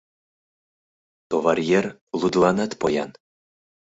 [1.29, 1.85] Товаръер
[2.19, 3.09] лудыланат поян.